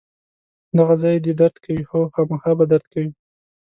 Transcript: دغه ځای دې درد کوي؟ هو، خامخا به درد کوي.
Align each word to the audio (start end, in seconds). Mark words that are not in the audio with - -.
دغه 0.77 0.95
ځای 1.03 1.15
دې 1.25 1.33
درد 1.39 1.55
کوي؟ 1.63 1.83
هو، 1.89 2.01
خامخا 2.13 2.51
به 2.57 2.65
درد 2.71 2.85
کوي. 2.93 3.11